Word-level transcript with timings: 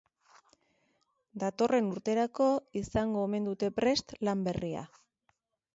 Datorren 1.43 1.91
urterako 1.97 2.49
izango 2.83 3.25
omen 3.27 3.49
dute 3.53 3.71
prest 3.81 4.19
lan 4.29 4.45
berria. 4.51 4.89